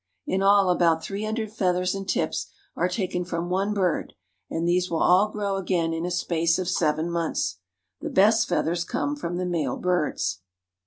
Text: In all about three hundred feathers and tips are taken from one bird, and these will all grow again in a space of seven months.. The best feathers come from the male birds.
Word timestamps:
In 0.25 0.41
all 0.41 0.71
about 0.71 1.03
three 1.03 1.25
hundred 1.25 1.51
feathers 1.53 1.93
and 1.93 2.09
tips 2.09 2.47
are 2.75 2.89
taken 2.89 3.23
from 3.23 3.51
one 3.51 3.71
bird, 3.71 4.15
and 4.49 4.67
these 4.67 4.89
will 4.89 5.03
all 5.03 5.29
grow 5.29 5.57
again 5.57 5.93
in 5.93 6.07
a 6.07 6.09
space 6.09 6.57
of 6.57 6.67
seven 6.67 7.07
months.. 7.11 7.59
The 7.99 8.09
best 8.09 8.49
feathers 8.49 8.83
come 8.83 9.15
from 9.15 9.37
the 9.37 9.45
male 9.45 9.77
birds. 9.77 10.41